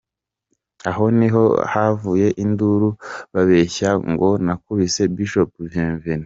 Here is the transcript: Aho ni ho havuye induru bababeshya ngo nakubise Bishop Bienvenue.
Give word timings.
Aho 0.89 1.03
ni 1.17 1.27
ho 1.33 1.43
havuye 1.71 2.27
induru 2.43 2.89
bababeshya 3.33 3.89
ngo 4.11 4.29
nakubise 4.45 5.01
Bishop 5.15 5.49
Bienvenue. 5.71 6.19